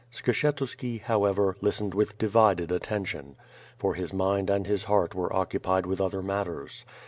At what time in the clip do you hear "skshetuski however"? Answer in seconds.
0.11-1.55